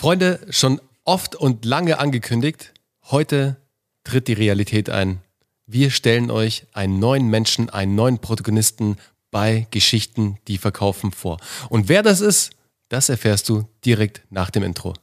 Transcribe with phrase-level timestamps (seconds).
[0.00, 2.72] Freunde, schon oft und lange angekündigt,
[3.10, 3.58] heute
[4.02, 5.20] tritt die Realität ein.
[5.66, 8.96] Wir stellen euch einen neuen Menschen, einen neuen Protagonisten
[9.30, 11.36] bei Geschichten, die verkaufen vor.
[11.68, 12.52] Und wer das ist,
[12.88, 14.94] das erfährst du direkt nach dem Intro.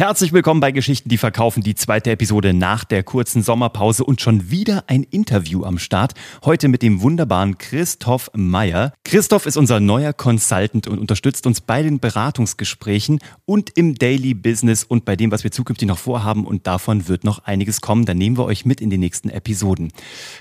[0.00, 4.50] Herzlich willkommen bei Geschichten, die verkaufen, die zweite Episode nach der kurzen Sommerpause und schon
[4.50, 6.14] wieder ein Interview am Start.
[6.42, 8.94] Heute mit dem wunderbaren Christoph Meyer.
[9.04, 14.84] Christoph ist unser neuer Consultant und unterstützt uns bei den Beratungsgesprächen und im Daily Business
[14.84, 18.06] und bei dem, was wir zukünftig noch vorhaben und davon wird noch einiges kommen.
[18.06, 19.92] Da nehmen wir euch mit in den nächsten Episoden.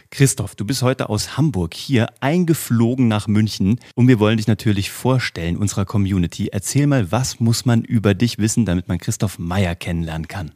[0.10, 4.90] Christoph, du bist heute aus Hamburg hier eingeflogen nach München und wir wollen dich natürlich
[4.90, 6.48] vorstellen unserer Community.
[6.50, 10.52] Erzähl mal, was muss man über dich wissen, damit man Christoph Meyer kennenlernen kann.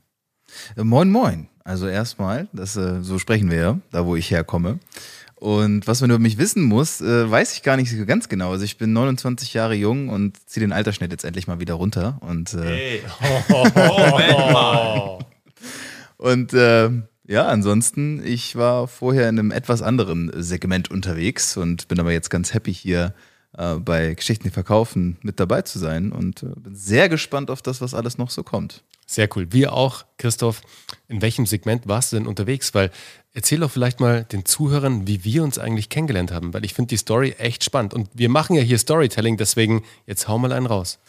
[0.77, 1.47] Äh, moin, moin.
[1.65, 4.79] Also erstmal, das, äh, so sprechen wir ja, da wo ich herkomme.
[5.35, 8.51] Und was man über mich wissen muss, äh, weiß ich gar nicht so ganz genau.
[8.51, 12.17] Also ich bin 29 Jahre jung und ziehe den Altersschnitt jetzt endlich mal wieder runter.
[12.21, 13.01] Und, äh, hey.
[13.49, 15.19] oh,
[16.17, 16.89] und äh,
[17.25, 22.29] ja, ansonsten, ich war vorher in einem etwas anderen Segment unterwegs und bin aber jetzt
[22.29, 23.13] ganz happy hier
[23.57, 27.61] äh, bei Geschichten, die verkaufen, mit dabei zu sein und äh, bin sehr gespannt auf
[27.61, 28.83] das, was alles noch so kommt.
[29.05, 29.47] Sehr cool.
[29.51, 30.61] Wir auch, Christoph.
[31.07, 32.73] In welchem Segment warst du denn unterwegs?
[32.73, 32.89] Weil
[33.33, 36.89] erzähl doch vielleicht mal den Zuhörern, wie wir uns eigentlich kennengelernt haben, weil ich finde
[36.89, 37.93] die Story echt spannend.
[37.93, 40.99] Und wir machen ja hier Storytelling, deswegen jetzt hau mal einen raus.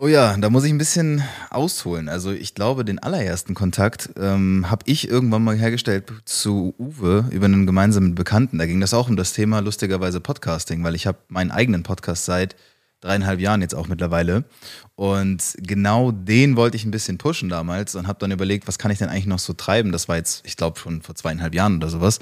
[0.00, 2.08] Oh ja, da muss ich ein bisschen ausholen.
[2.08, 7.46] Also ich glaube, den allerersten Kontakt ähm, habe ich irgendwann mal hergestellt zu Uwe über
[7.46, 8.58] einen gemeinsamen Bekannten.
[8.58, 12.26] Da ging das auch um das Thema lustigerweise Podcasting, weil ich habe meinen eigenen Podcast
[12.26, 12.54] seit
[13.00, 14.44] dreieinhalb Jahren jetzt auch mittlerweile.
[14.94, 18.92] Und genau den wollte ich ein bisschen pushen damals und habe dann überlegt, was kann
[18.92, 19.90] ich denn eigentlich noch so treiben?
[19.90, 22.20] Das war jetzt, ich glaube, schon vor zweieinhalb Jahren oder sowas.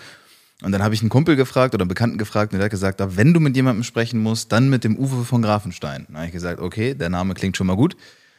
[0.62, 3.02] Und dann habe ich einen Kumpel gefragt oder einen Bekannten gefragt und der hat gesagt,
[3.04, 6.06] wenn du mit jemandem sprechen musst, dann mit dem Uwe von Grafenstein.
[6.06, 7.96] Dann habe ich gesagt, okay, der Name klingt schon mal gut.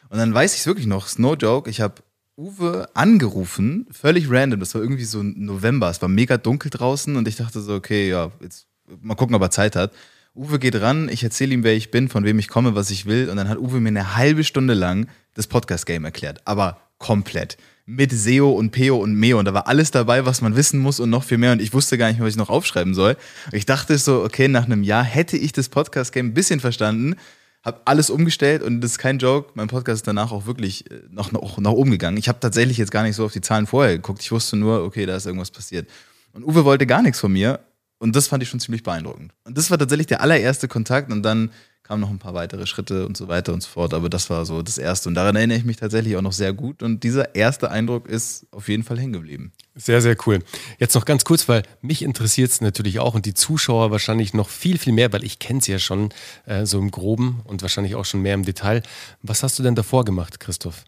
[0.08, 2.02] Und dann weiß ich es wirklich noch, no joke, ich habe
[2.36, 4.60] Uwe angerufen, völlig random.
[4.60, 8.08] Das war irgendwie so November, es war mega dunkel draußen und ich dachte so, okay,
[8.08, 8.66] ja, jetzt
[9.00, 9.92] mal gucken, ob er Zeit hat.
[10.34, 13.06] Uwe geht ran, ich erzähle ihm, wer ich bin, von wem ich komme, was ich
[13.06, 13.28] will.
[13.28, 16.40] Und dann hat Uwe mir eine halbe Stunde lang das Podcast-Game erklärt.
[16.44, 17.58] Aber komplett
[17.90, 19.38] mit SEO und PEO und MEO.
[19.38, 21.52] Und da war alles dabei, was man wissen muss und noch viel mehr.
[21.52, 23.16] Und ich wusste gar nicht, was ich noch aufschreiben soll.
[23.50, 27.16] Ich dachte so, okay, nach einem Jahr hätte ich das Podcast-Game ein bisschen verstanden,
[27.64, 29.52] habe alles umgestellt und das ist kein Joke.
[29.54, 32.18] Mein Podcast ist danach auch wirklich äh, noch, noch, nach oben gegangen.
[32.18, 34.20] Ich habe tatsächlich jetzt gar nicht so auf die Zahlen vorher geguckt.
[34.20, 35.88] Ich wusste nur, okay, da ist irgendwas passiert.
[36.34, 37.60] Und Uwe wollte gar nichts von mir.
[37.98, 39.32] Und das fand ich schon ziemlich beeindruckend.
[39.44, 41.10] Und das war tatsächlich der allererste Kontakt.
[41.10, 41.50] Und dann
[41.88, 43.94] kamen noch ein paar weitere Schritte und so weiter und so fort.
[43.94, 45.08] Aber das war so das Erste.
[45.08, 46.82] Und daran erinnere ich mich tatsächlich auch noch sehr gut.
[46.82, 49.52] Und dieser erste Eindruck ist auf jeden Fall hängen geblieben.
[49.74, 50.40] Sehr, sehr cool.
[50.78, 54.50] Jetzt noch ganz kurz, weil mich interessiert es natürlich auch und die Zuschauer wahrscheinlich noch
[54.50, 56.10] viel, viel mehr, weil ich kenne es ja schon
[56.44, 58.82] äh, so im Groben und wahrscheinlich auch schon mehr im Detail.
[59.22, 60.84] Was hast du denn davor gemacht, Christoph?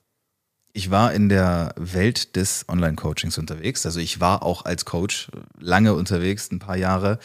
[0.75, 3.87] Ich war in der Welt des Online-Coachings unterwegs.
[3.87, 7.19] Also ich war auch als Coach lange unterwegs, ein paar Jahre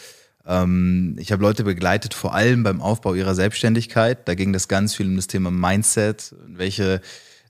[0.46, 4.28] ähm, ich habe Leute begleitet, vor allem beim Aufbau ihrer Selbstständigkeit.
[4.28, 7.00] Da ging das ganz viel um das Thema Mindset, welche,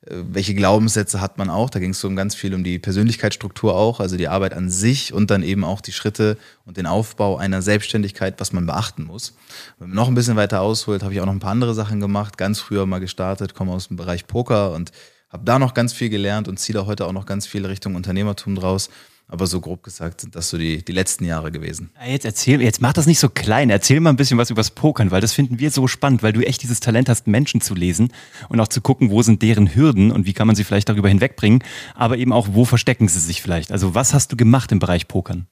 [0.07, 1.69] äh, welche Glaubenssätze hat man auch.
[1.69, 4.71] Da ging es so um ganz viel um die Persönlichkeitsstruktur auch, also die Arbeit an
[4.71, 9.05] sich und dann eben auch die Schritte und den Aufbau einer Selbstständigkeit, was man beachten
[9.05, 9.35] muss.
[9.79, 12.01] Wenn man noch ein bisschen weiter ausholt, habe ich auch noch ein paar andere Sachen
[12.01, 12.39] gemacht.
[12.39, 14.93] Ganz früher mal gestartet, komme aus dem Bereich Poker und
[15.29, 18.55] habe da noch ganz viel gelernt und ziehe heute auch noch ganz viel Richtung Unternehmertum
[18.55, 18.89] draus.
[19.29, 21.91] Aber so grob gesagt sind das so die, die letzten Jahre gewesen.
[22.07, 23.71] Jetzt erzähl, jetzt mach das nicht so klein.
[23.71, 26.47] Erzähl mal ein bisschen was übers Pokern, weil das finden wir so spannend, weil du
[26.47, 28.13] echt dieses Talent hast, Menschen zu lesen
[28.49, 31.09] und auch zu gucken, wo sind deren Hürden und wie kann man sie vielleicht darüber
[31.09, 31.65] hinwegbringen,
[31.97, 33.73] aber eben auch, wo verstecken sie sich vielleicht.
[33.73, 35.49] Also was hast du gemacht im Bereich Pokern?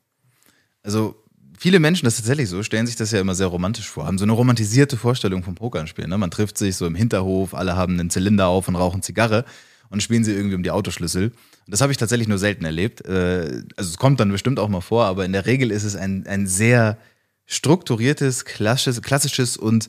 [0.84, 1.16] Also
[1.58, 4.18] viele Menschen, das ist tatsächlich so, stellen sich das ja immer sehr romantisch vor, haben
[4.18, 6.10] so eine romantisierte Vorstellung vom Pokernspielen.
[6.10, 6.18] Ne?
[6.18, 9.44] Man trifft sich so im Hinterhof, alle haben einen Zylinder auf und rauchen Zigarre
[9.94, 11.32] und spielen sie irgendwie um die Autoschlüssel.
[11.68, 13.06] Das habe ich tatsächlich nur selten erlebt.
[13.06, 15.94] Äh, also es kommt dann bestimmt auch mal vor, aber in der Regel ist es
[15.96, 16.98] ein, ein sehr
[17.46, 19.88] strukturiertes, klassisches, klassisches und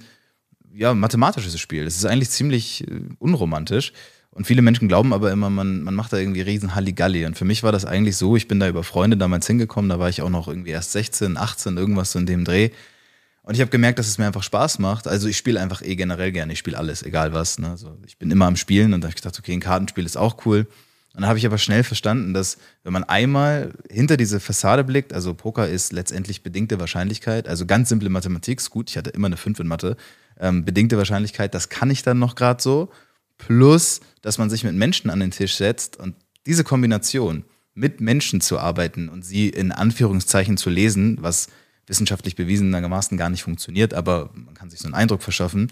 [0.73, 1.85] ja, mathematisches Spiel.
[1.87, 3.93] Es ist eigentlich ziemlich äh, unromantisch.
[4.29, 7.25] Und viele Menschen glauben aber immer, man, man macht da irgendwie riesen Halligalli.
[7.25, 9.97] Und für mich war das eigentlich so, ich bin da über Freunde damals hingekommen, da
[9.97, 12.69] war ich auch noch irgendwie erst 16, 18, irgendwas so in dem Dreh.
[13.45, 15.07] Und ich habe gemerkt, dass es mir einfach Spaß macht.
[15.07, 17.59] Also ich spiele einfach eh generell gerne, ich spiele alles, egal was.
[17.59, 17.69] Ne?
[17.69, 20.17] Also ich bin immer am Spielen und da habe ich gedacht, okay, ein Kartenspiel ist
[20.17, 20.67] auch cool.
[21.13, 25.13] Und dann habe ich aber schnell verstanden, dass wenn man einmal hinter diese Fassade blickt,
[25.13, 29.27] also Poker ist letztendlich bedingte Wahrscheinlichkeit, also ganz simple Mathematik, ist gut, ich hatte immer
[29.27, 29.95] eine 5 in Mathe,
[30.39, 32.89] ähm, bedingte Wahrscheinlichkeit, das kann ich dann noch gerade so,
[33.37, 36.15] plus, dass man sich mit Menschen an den Tisch setzt und
[36.47, 37.45] diese Kombination,
[37.75, 41.47] mit Menschen zu arbeiten und sie in Anführungszeichen zu lesen, was
[41.87, 45.69] wissenschaftlich bewiesenermaßen gar nicht funktioniert, aber man kann sich so einen Eindruck verschaffen.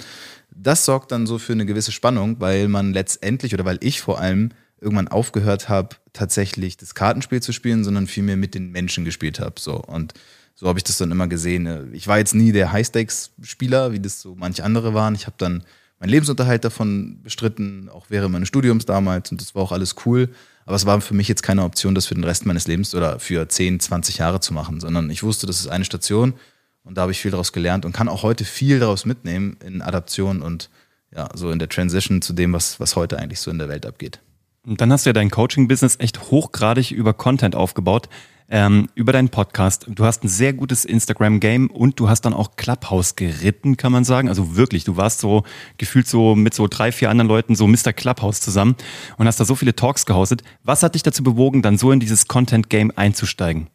[0.52, 4.20] das sorgt dann so für eine gewisse Spannung, weil man letztendlich oder weil ich vor
[4.20, 9.40] allem irgendwann aufgehört habe, tatsächlich das Kartenspiel zu spielen, sondern vielmehr mit den Menschen gespielt
[9.40, 9.60] habe.
[9.60, 9.78] So.
[9.78, 10.14] Und
[10.56, 11.94] so habe ich das dann immer gesehen.
[11.94, 15.16] Ich war jetzt nie der High-Stakes-Spieler, wie das so manche andere waren.
[15.16, 15.64] Ich habe dann
[16.04, 20.28] meinen Lebensunterhalt davon bestritten, auch während meines Studiums damals und das war auch alles cool.
[20.66, 23.20] Aber es war für mich jetzt keine Option, das für den Rest meines Lebens oder
[23.20, 26.34] für 10, 20 Jahre zu machen, sondern ich wusste, das ist eine Station
[26.84, 29.82] und da habe ich viel daraus gelernt und kann auch heute viel daraus mitnehmen in
[29.82, 30.70] Adaption und
[31.16, 33.86] ja, so in der Transition zu dem, was, was heute eigentlich so in der Welt
[33.86, 34.20] abgeht.
[34.66, 38.10] Und dann hast du ja dein Coaching-Business echt hochgradig über Content aufgebaut,
[38.54, 39.88] ähm, über deinen Podcast.
[39.90, 44.04] Du hast ein sehr gutes Instagram-Game und du hast dann auch Clubhouse geritten, kann man
[44.04, 44.30] sagen.
[44.30, 45.44] Also wirklich, du warst so
[45.80, 47.94] gefühlt so mit so drei, vier anderen Leuten so Mr.
[47.94, 48.76] Clubhouse zusammen
[49.18, 50.44] und hast da so viele Talks gehostet.
[50.64, 53.70] Was hat dich dazu bewogen, dann so in dieses Content-Game einzusteigen?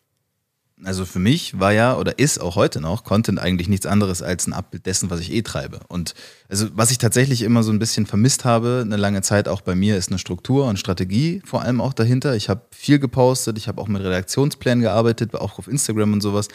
[0.85, 4.47] Also für mich war ja oder ist auch heute noch Content eigentlich nichts anderes als
[4.47, 5.81] ein Abbild dessen, was ich eh treibe.
[5.89, 6.15] Und
[6.49, 9.75] also was ich tatsächlich immer so ein bisschen vermisst habe, eine lange Zeit auch bei
[9.75, 12.37] mir, ist eine Struktur und Strategie vor allem auch dahinter.
[12.37, 16.49] Ich habe viel gepostet, ich habe auch mit Redaktionsplänen gearbeitet, auch auf Instagram und sowas.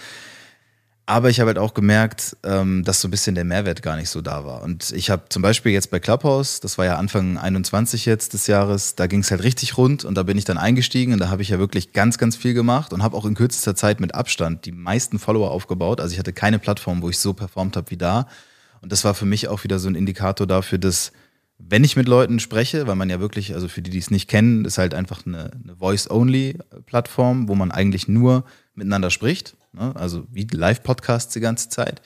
[1.06, 4.10] Aber ich habe halt auch gemerkt, ähm, dass so ein bisschen der Mehrwert gar nicht
[4.10, 4.64] so da war.
[4.64, 8.48] Und ich habe zum Beispiel jetzt bei Clubhouse, das war ja Anfang 21 jetzt des
[8.48, 11.30] Jahres, da ging es halt richtig rund und da bin ich dann eingestiegen und da
[11.30, 14.16] habe ich ja wirklich ganz, ganz viel gemacht und habe auch in kürzester Zeit mit
[14.16, 16.00] Abstand die meisten Follower aufgebaut.
[16.00, 18.28] Also ich hatte keine Plattform, wo ich so performt habe wie da.
[18.82, 21.12] Und das war für mich auch wieder so ein Indikator dafür, dass
[21.58, 24.30] wenn ich mit Leuten spreche, weil man ja wirklich, also für die, die es nicht
[24.30, 29.96] kennen, ist halt einfach eine, eine Voice-Only-Plattform, wo man eigentlich nur miteinander spricht Ne?
[29.96, 32.02] Also wie Live-Podcasts die ganze Zeit.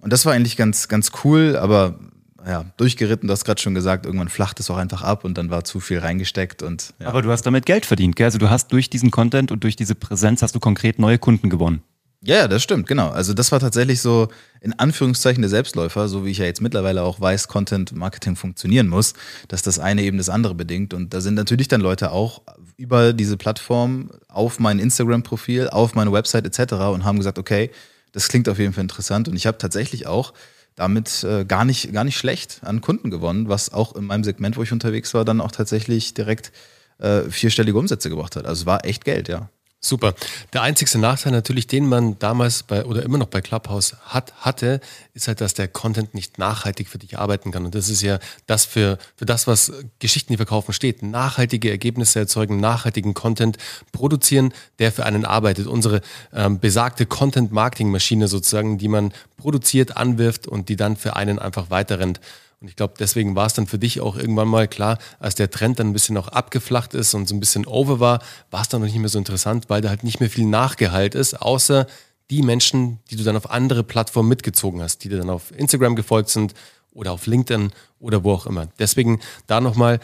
[0.00, 1.98] Und das war eigentlich ganz, ganz cool, aber
[2.46, 5.50] ja, durchgeritten, du hast gerade schon gesagt, irgendwann flacht es auch einfach ab und dann
[5.50, 7.08] war zu viel reingesteckt und ja.
[7.08, 8.26] Aber du hast damit Geld verdient, gell?
[8.26, 11.50] Also du hast durch diesen Content und durch diese Präsenz hast du konkret neue Kunden
[11.50, 11.82] gewonnen.
[12.22, 13.10] Ja, ja, das stimmt, genau.
[13.10, 14.28] Also das war tatsächlich so
[14.66, 18.88] in Anführungszeichen der Selbstläufer, so wie ich ja jetzt mittlerweile auch weiß, Content Marketing funktionieren
[18.88, 19.14] muss,
[19.46, 20.92] dass das eine eben das andere bedingt.
[20.92, 22.42] Und da sind natürlich dann Leute auch
[22.76, 26.72] über diese Plattform auf mein Instagram-Profil, auf meine Website etc.
[26.92, 27.70] und haben gesagt, okay,
[28.10, 29.28] das klingt auf jeden Fall interessant.
[29.28, 30.32] Und ich habe tatsächlich auch
[30.74, 34.56] damit äh, gar, nicht, gar nicht schlecht an Kunden gewonnen, was auch in meinem Segment,
[34.56, 36.50] wo ich unterwegs war, dann auch tatsächlich direkt
[36.98, 38.46] äh, vierstellige Umsätze gebracht hat.
[38.46, 39.48] Also es war echt Geld, ja.
[39.80, 40.14] Super.
[40.52, 44.80] Der einzigste Nachteil natürlich, den man damals bei oder immer noch bei Clubhouse hat, hatte,
[45.14, 47.64] ist halt, dass der Content nicht nachhaltig für dich arbeiten kann.
[47.66, 51.02] Und das ist ja das für, für das, was Geschichten, die verkaufen, steht.
[51.02, 53.58] Nachhaltige Ergebnisse erzeugen, nachhaltigen Content
[53.92, 55.66] produzieren, der für einen arbeitet.
[55.66, 56.00] Unsere
[56.32, 62.20] ähm, besagte Content-Marketing-Maschine sozusagen, die man produziert, anwirft und die dann für einen einfach weiterrennt.
[62.66, 65.52] Und ich glaube, deswegen war es dann für dich auch irgendwann mal klar, als der
[65.52, 68.20] Trend dann ein bisschen auch abgeflacht ist und so ein bisschen over war,
[68.50, 71.14] war es dann noch nicht mehr so interessant, weil da halt nicht mehr viel Nachgehalt
[71.14, 71.86] ist, außer
[72.28, 75.94] die Menschen, die du dann auf andere Plattformen mitgezogen hast, die dir dann auf Instagram
[75.94, 76.54] gefolgt sind
[76.90, 77.70] oder auf LinkedIn
[78.00, 78.66] oder wo auch immer.
[78.80, 80.00] Deswegen da nochmal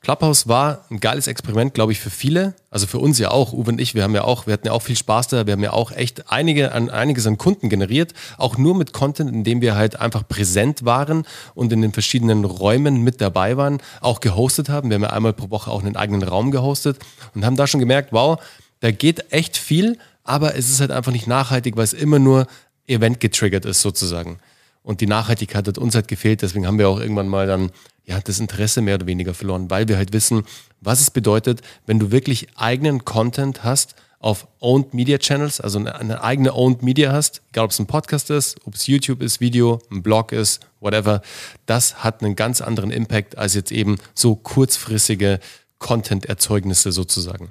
[0.00, 2.54] Clubhouse war ein geiles Experiment, glaube ich, für viele.
[2.70, 3.52] Also für uns ja auch.
[3.52, 5.46] Uwe und ich, wir haben ja auch, wir hatten ja auch viel Spaß da.
[5.46, 8.14] Wir haben ja auch echt einige, an, einiges an Kunden generiert.
[8.36, 12.44] Auch nur mit Content, in dem wir halt einfach präsent waren und in den verschiedenen
[12.44, 14.88] Räumen mit dabei waren, auch gehostet haben.
[14.88, 16.98] Wir haben ja einmal pro Woche auch einen eigenen Raum gehostet
[17.34, 18.40] und haben da schon gemerkt, wow,
[18.80, 22.46] da geht echt viel, aber es ist halt einfach nicht nachhaltig, weil es immer nur
[22.86, 24.38] Event getriggert ist sozusagen.
[24.82, 26.40] Und die Nachhaltigkeit hat uns halt gefehlt.
[26.40, 27.70] Deswegen haben wir auch irgendwann mal dann
[28.08, 30.44] ja, das Interesse mehr oder weniger verloren, weil wir halt wissen,
[30.80, 35.94] was es bedeutet, wenn du wirklich eigenen Content hast auf Owned Media Channels, also eine,
[35.94, 39.40] eine eigene Owned Media hast, egal ob es ein Podcast ist, ob es YouTube ist,
[39.40, 41.20] Video, ein Blog ist, whatever,
[41.66, 45.38] das hat einen ganz anderen Impact als jetzt eben so kurzfristige
[45.78, 47.50] Content-Erzeugnisse sozusagen.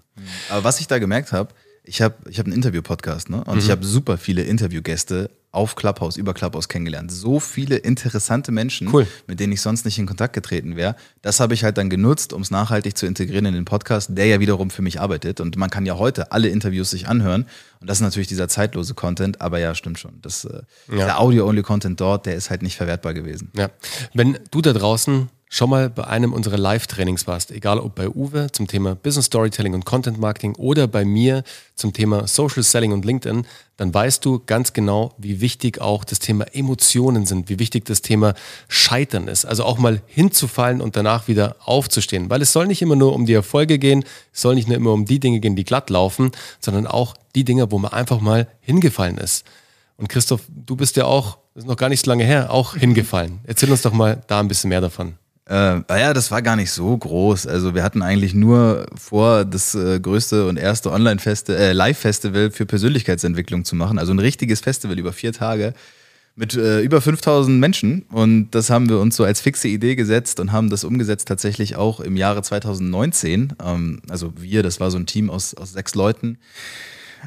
[0.49, 1.53] Aber was ich da gemerkt habe,
[1.83, 3.43] ich habe ich hab einen Interview-Podcast, ne?
[3.45, 3.59] Und mhm.
[3.59, 7.11] ich habe super viele Interviewgäste auf Clubhouse, über Clubhouse kennengelernt.
[7.11, 9.07] So viele interessante Menschen, cool.
[9.25, 10.95] mit denen ich sonst nicht in Kontakt getreten wäre.
[11.23, 14.27] Das habe ich halt dann genutzt, um es nachhaltig zu integrieren in den Podcast, der
[14.27, 15.41] ja wiederum für mich arbeitet.
[15.41, 17.47] Und man kann ja heute alle Interviews sich anhören.
[17.79, 20.21] Und das ist natürlich dieser zeitlose Content, aber ja, stimmt schon.
[20.21, 21.05] Das, äh, ja.
[21.05, 23.51] Der Audio-Only-Content dort, der ist halt nicht verwertbar gewesen.
[23.55, 23.69] Ja.
[24.13, 28.51] Wenn du da draußen schon mal bei einem unserer Live-Trainings warst, egal ob bei Uwe
[28.51, 31.43] zum Thema Business Storytelling und Content Marketing oder bei mir
[31.75, 33.45] zum Thema Social Selling und LinkedIn,
[33.77, 38.01] dann weißt du ganz genau, wie wichtig auch das Thema Emotionen sind, wie wichtig das
[38.01, 38.33] Thema
[38.67, 39.45] Scheitern ist.
[39.45, 42.29] Also auch mal hinzufallen und danach wieder aufzustehen.
[42.29, 44.91] Weil es soll nicht immer nur um die Erfolge gehen, es soll nicht nur immer
[44.91, 48.47] um die Dinge gehen, die glatt laufen, sondern auch die Dinge, wo man einfach mal
[48.59, 49.45] hingefallen ist.
[49.95, 52.75] Und Christoph, du bist ja auch, das ist noch gar nicht so lange her, auch
[52.75, 53.39] hingefallen.
[53.45, 55.17] Erzähl uns doch mal da ein bisschen mehr davon.
[55.47, 57.47] Äh, naja, das war gar nicht so groß.
[57.47, 62.65] Also wir hatten eigentlich nur vor, das äh, größte und erste Online-Festival, äh, Live-Festival für
[62.65, 63.97] Persönlichkeitsentwicklung zu machen.
[63.97, 65.73] Also ein richtiges Festival über vier Tage
[66.35, 70.39] mit äh, über 5000 Menschen und das haben wir uns so als fixe Idee gesetzt
[70.39, 73.53] und haben das umgesetzt tatsächlich auch im Jahre 2019.
[73.63, 76.37] Ähm, also wir, das war so ein Team aus, aus sechs Leuten.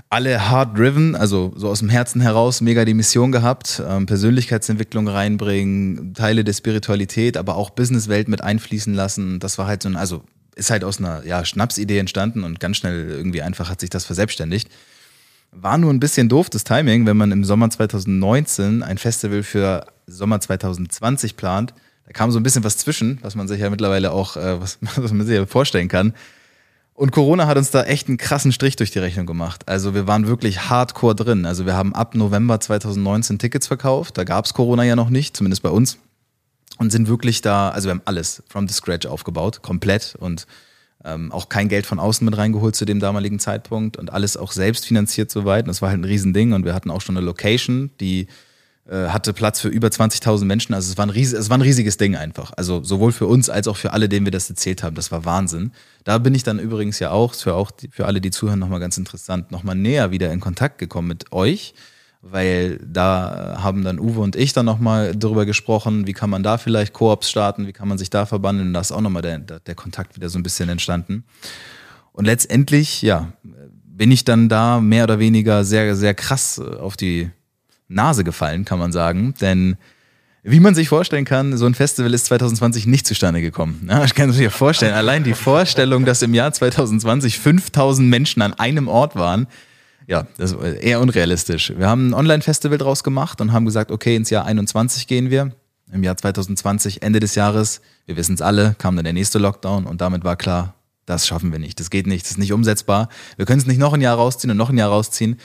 [0.09, 5.09] Alle hard driven, also so aus dem Herzen heraus, mega die Mission gehabt, ähm, Persönlichkeitsentwicklung
[5.09, 9.41] reinbringen, Teile der Spiritualität, aber auch Businesswelt mit einfließen lassen.
[9.41, 10.23] Das war halt so ein, also
[10.57, 14.05] ist halt aus einer ja, Schnapsidee entstanden und ganz schnell irgendwie einfach hat sich das
[14.05, 14.69] verselbstständigt.
[15.53, 19.87] War nur ein bisschen doof, das Timing, wenn man im Sommer 2019 ein Festival für
[20.07, 21.75] Sommer 2020 plant.
[22.07, 24.79] Da kam so ein bisschen was zwischen, was man sich ja mittlerweile auch, äh, was,
[24.97, 26.15] was man sich ja vorstellen kann.
[27.01, 29.67] Und Corona hat uns da echt einen krassen Strich durch die Rechnung gemacht.
[29.67, 31.47] Also wir waren wirklich hardcore drin.
[31.47, 34.19] Also wir haben ab November 2019 Tickets verkauft.
[34.19, 35.97] Da gab es Corona ja noch nicht, zumindest bei uns.
[36.77, 40.15] Und sind wirklich da, also wir haben alles from the scratch aufgebaut, komplett.
[40.21, 40.47] Und
[41.03, 44.53] ähm, auch kein Geld von außen mit reingeholt zu dem damaligen Zeitpunkt und alles auch
[44.53, 45.65] selbst finanziert soweit.
[45.65, 48.27] Und das war halt ein Riesending und wir hatten auch schon eine Location, die
[48.95, 50.75] hatte Platz für über 20.000 Menschen.
[50.75, 52.53] Also es war, ein ries es war ein riesiges Ding einfach.
[52.57, 54.97] Also sowohl für uns als auch für alle, denen wir das erzählt haben.
[54.97, 55.73] Das war Wahnsinn.
[56.05, 58.81] Da bin ich dann übrigens ja auch, für, auch die, für alle, die zuhören, nochmal
[58.81, 61.75] ganz interessant, nochmal näher wieder in Kontakt gekommen mit euch
[62.23, 66.59] weil da haben dann Uwe und ich dann nochmal darüber gesprochen, wie kann man da
[66.59, 68.69] vielleicht Koops starten, wie kann man sich da verbandeln.
[68.69, 71.25] Und da ist auch nochmal der, der Kontakt wieder so ein bisschen entstanden.
[72.13, 77.31] Und letztendlich, ja, bin ich dann da mehr oder weniger sehr, sehr krass auf die
[77.91, 79.35] Nase gefallen, kann man sagen.
[79.41, 79.77] Denn
[80.43, 83.87] wie man sich vorstellen kann, so ein Festival ist 2020 nicht zustande gekommen.
[83.91, 88.41] Ja, ich kann mir ja vorstellen, allein die Vorstellung, dass im Jahr 2020 5000 Menschen
[88.41, 89.47] an einem Ort waren,
[90.07, 91.73] ja, das ist eher unrealistisch.
[91.77, 95.53] Wir haben ein Online-Festival draus gemacht und haben gesagt, okay, ins Jahr 21 gehen wir.
[95.93, 99.87] Im Jahr 2020, Ende des Jahres, wir wissen es alle, kam dann der nächste Lockdown
[99.87, 100.75] und damit war klar,
[101.07, 101.79] das schaffen wir nicht.
[101.81, 103.09] Das geht nicht, das ist nicht umsetzbar.
[103.37, 105.39] Wir können es nicht noch ein Jahr rausziehen und noch ein Jahr rausziehen.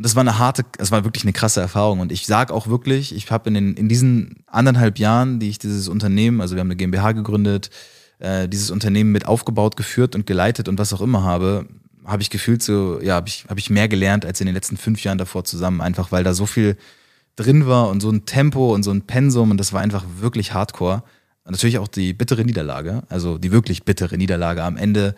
[0.00, 2.00] Und das war eine harte, es war wirklich eine krasse Erfahrung.
[2.00, 5.58] Und ich sage auch wirklich, ich habe in, den, in diesen anderthalb Jahren, die ich
[5.58, 7.68] dieses Unternehmen, also wir haben eine GmbH gegründet,
[8.18, 11.66] äh, dieses Unternehmen mit aufgebaut, geführt und geleitet und was auch immer habe,
[12.06, 14.78] habe ich gefühlt so, ja, habe ich, hab ich mehr gelernt als in den letzten
[14.78, 16.78] fünf Jahren davor zusammen, einfach weil da so viel
[17.36, 20.54] drin war und so ein Tempo und so ein Pensum und das war einfach wirklich
[20.54, 21.02] hardcore.
[21.44, 25.14] Und natürlich auch die bittere Niederlage, also die wirklich bittere Niederlage am Ende,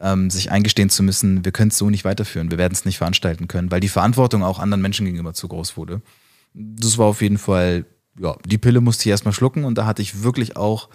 [0.00, 2.98] ähm, sich eingestehen zu müssen, wir können es so nicht weiterführen, wir werden es nicht
[2.98, 6.02] veranstalten können, weil die Verantwortung auch anderen Menschen gegenüber zu groß wurde.
[6.54, 7.86] Das war auf jeden Fall,
[8.18, 10.88] ja, die Pille musste ich erstmal schlucken und da hatte ich wirklich auch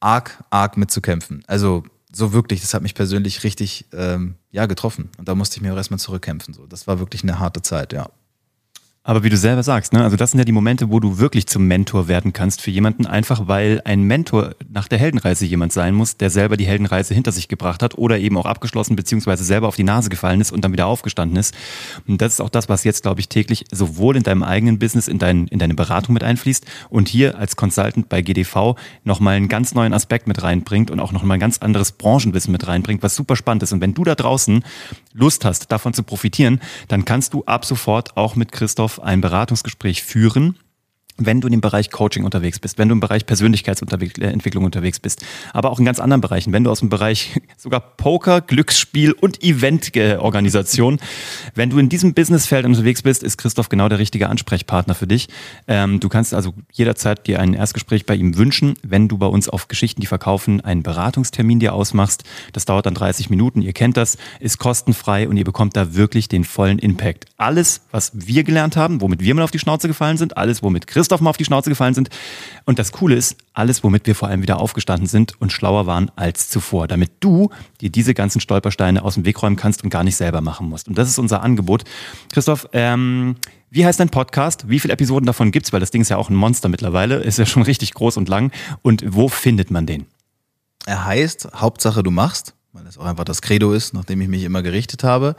[0.00, 1.42] arg, arg mitzukämpfen.
[1.46, 5.10] Also so wirklich, das hat mich persönlich richtig ähm, ja, getroffen.
[5.18, 6.54] Und da musste ich mir auch erstmal zurückkämpfen.
[6.54, 6.66] So.
[6.66, 8.10] Das war wirklich eine harte Zeit, ja.
[9.10, 11.48] Aber wie du selber sagst, ne, also das sind ja die Momente, wo du wirklich
[11.48, 15.96] zum Mentor werden kannst für jemanden, einfach weil ein Mentor nach der Heldenreise jemand sein
[15.96, 19.66] muss, der selber die Heldenreise hinter sich gebracht hat oder eben auch abgeschlossen beziehungsweise selber
[19.66, 21.56] auf die Nase gefallen ist und dann wieder aufgestanden ist.
[22.06, 25.08] Und das ist auch das, was jetzt, glaube ich, täglich sowohl in deinem eigenen Business,
[25.08, 29.48] in, dein, in deine Beratung mit einfließt und hier als Consultant bei GDV nochmal einen
[29.48, 33.16] ganz neuen Aspekt mit reinbringt und auch nochmal ein ganz anderes Branchenwissen mit reinbringt, was
[33.16, 33.72] super spannend ist.
[33.72, 34.62] Und wenn du da draußen
[35.12, 40.02] Lust hast, davon zu profitieren, dann kannst du ab sofort auch mit Christoph ein Beratungsgespräch
[40.02, 40.58] führen
[41.20, 45.24] wenn du in dem Bereich Coaching unterwegs bist, wenn du im Bereich Persönlichkeitsentwicklung unterwegs bist,
[45.52, 49.42] aber auch in ganz anderen Bereichen, wenn du aus dem Bereich sogar Poker, Glücksspiel und
[49.42, 50.98] Eventorganisation,
[51.54, 55.28] wenn du in diesem Businessfeld unterwegs bist, ist Christoph genau der richtige Ansprechpartner für dich.
[55.68, 59.48] Ähm, du kannst also jederzeit dir ein Erstgespräch bei ihm wünschen, wenn du bei uns
[59.48, 62.24] auf Geschichten, die verkaufen, einen Beratungstermin dir ausmachst.
[62.52, 66.28] Das dauert dann 30 Minuten, ihr kennt das, ist kostenfrei und ihr bekommt da wirklich
[66.28, 67.26] den vollen Impact.
[67.36, 70.86] Alles, was wir gelernt haben, womit wir mal auf die Schnauze gefallen sind, alles, womit
[70.86, 72.08] Christoph Christoph mal auf die Schnauze gefallen sind.
[72.66, 76.08] Und das Coole ist, alles, womit wir vor allem wieder aufgestanden sind und schlauer waren
[76.14, 77.50] als zuvor, damit du
[77.80, 80.86] dir diese ganzen Stolpersteine aus dem Weg räumen kannst und gar nicht selber machen musst.
[80.86, 81.82] Und das ist unser Angebot.
[82.32, 83.34] Christoph, ähm,
[83.70, 84.68] wie heißt dein Podcast?
[84.68, 85.72] Wie viele Episoden davon gibt's?
[85.72, 88.28] Weil das Ding ist ja auch ein Monster mittlerweile, ist ja schon richtig groß und
[88.28, 88.52] lang.
[88.82, 90.06] Und wo findet man den?
[90.86, 94.44] Er heißt Hauptsache du machst, weil das auch einfach das Credo ist, nachdem ich mich
[94.44, 95.34] immer gerichtet habe.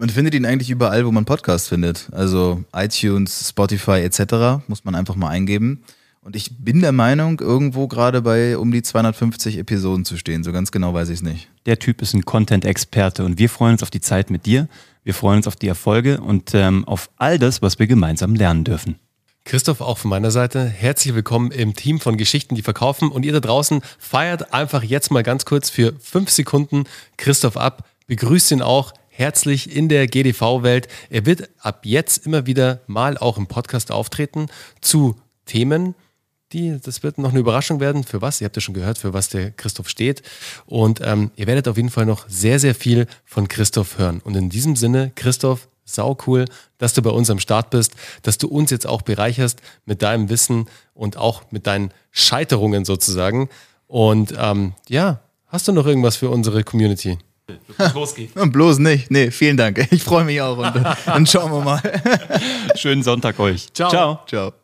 [0.00, 2.08] Man findet ihn eigentlich überall, wo man Podcasts findet.
[2.12, 4.64] Also iTunes, Spotify etc.
[4.66, 5.82] muss man einfach mal eingeben.
[6.22, 10.42] Und ich bin der Meinung, irgendwo gerade bei um die 250 Episoden zu stehen.
[10.42, 11.50] So ganz genau weiß ich es nicht.
[11.66, 14.68] Der Typ ist ein Content-Experte und wir freuen uns auf die Zeit mit dir.
[15.04, 18.64] Wir freuen uns auf die Erfolge und ähm, auf all das, was wir gemeinsam lernen
[18.64, 18.98] dürfen.
[19.44, 23.10] Christoph, auch von meiner Seite, herzlich willkommen im Team von Geschichten, die verkaufen.
[23.10, 26.84] Und ihr da draußen feiert einfach jetzt mal ganz kurz für fünf Sekunden
[27.18, 27.86] Christoph ab.
[28.06, 30.88] Begrüßt ihn auch herzlich in der GDV-Welt.
[31.10, 34.46] Er wird ab jetzt immer wieder mal auch im Podcast auftreten
[34.80, 35.94] zu Themen,
[36.52, 39.12] die, das wird noch eine Überraschung werden, für was, ihr habt ja schon gehört, für
[39.12, 40.22] was der Christoph steht.
[40.66, 44.20] Und ähm, ihr werdet auf jeden Fall noch sehr, sehr viel von Christoph hören.
[44.24, 46.46] Und in diesem Sinne, Christoph, sau cool,
[46.78, 50.28] dass du bei uns am Start bist, dass du uns jetzt auch bereicherst mit deinem
[50.28, 53.48] Wissen und auch mit deinen Scheiterungen sozusagen.
[53.86, 57.18] Und ähm, ja, hast du noch irgendwas für unsere Community?
[57.94, 58.30] Losgeht.
[58.52, 59.10] Bloß nicht.
[59.10, 59.86] Nee, vielen Dank.
[59.90, 60.58] Ich freue mich auch.
[60.58, 61.80] Und dann schauen wir mal.
[62.76, 63.72] Schönen Sonntag euch.
[63.72, 63.90] Ciao.
[63.90, 64.20] Ciao.
[64.26, 64.59] Ciao.